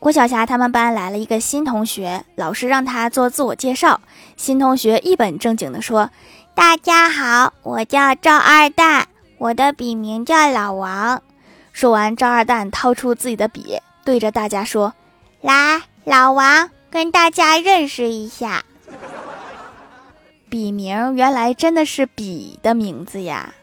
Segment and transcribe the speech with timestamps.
[0.00, 4.00] 郭晓霞他们班来了一个新同学老师让他做自我介绍。
[4.34, 6.10] 新同学一本正经地说
[6.54, 11.22] 大家好我叫赵二蛋我的笔名叫老王。
[11.74, 14.94] 说完赵二蛋掏出自己的笔对着大家说
[15.42, 18.64] 来老王跟大家认识一下。
[20.48, 23.54] 笔名原来真的是笔的名字呀。